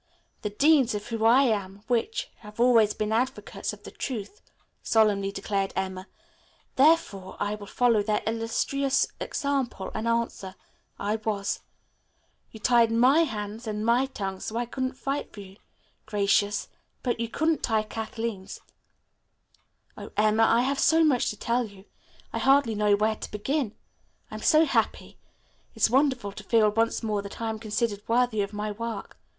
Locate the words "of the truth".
3.71-4.41